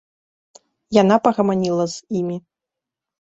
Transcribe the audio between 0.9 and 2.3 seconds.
Яна пагаманіла з